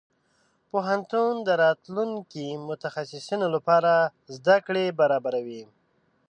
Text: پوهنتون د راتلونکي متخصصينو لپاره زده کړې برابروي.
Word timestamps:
پوهنتون 0.69 1.33
د 1.47 1.49
راتلونکي 1.63 2.47
متخصصينو 2.67 3.47
لپاره 3.55 3.93
زده 4.35 4.57
کړې 4.65 4.85
برابروي. 4.99 5.63